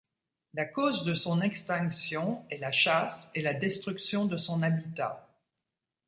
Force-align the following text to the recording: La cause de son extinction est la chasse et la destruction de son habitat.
La 0.55 0.65
cause 0.65 1.03
de 1.03 1.13
son 1.13 1.43
extinction 1.43 2.43
est 2.49 2.57
la 2.57 2.71
chasse 2.71 3.29
et 3.35 3.43
la 3.43 3.53
destruction 3.53 4.25
de 4.25 4.35
son 4.35 4.63
habitat. 4.63 5.29